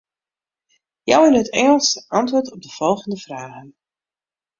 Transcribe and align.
Jou 1.09 1.19
yn 1.27 1.37
it 1.41 1.51
Ingelsk 1.63 2.01
antwurd 2.21 2.49
op 2.55 2.61
de 2.65 2.71
folgjende 2.79 3.19
fragen. 3.27 3.67